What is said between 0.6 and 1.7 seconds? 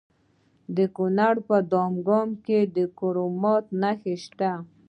د کونړ په